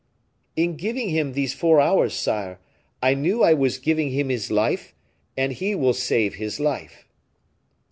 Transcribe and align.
"In 0.55 0.77
giving 0.77 1.09
him 1.09 1.33
these 1.33 1.53
four 1.53 1.79
hours, 1.79 2.15
sire, 2.15 2.57
I 3.03 3.13
knew 3.13 3.43
I 3.43 3.53
was 3.53 3.77
giving 3.77 4.09
him 4.09 4.29
his 4.29 4.49
life, 4.49 4.95
and 5.37 5.53
he 5.53 5.75
will 5.75 5.93
save 5.93 6.33
his 6.37 6.59
life." 6.59 7.07